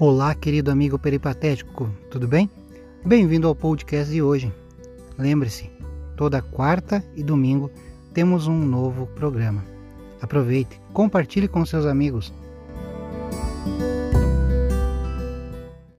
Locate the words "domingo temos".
7.24-8.46